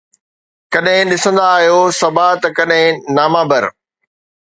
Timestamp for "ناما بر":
3.15-3.63